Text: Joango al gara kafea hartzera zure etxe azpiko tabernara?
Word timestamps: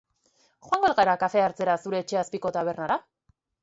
Joango 0.67 0.89
al 0.89 0.95
gara 1.01 1.15
kafea 1.25 1.45
hartzera 1.51 1.79
zure 1.87 2.03
etxe 2.07 2.21
azpiko 2.25 2.57
tabernara? 2.61 3.03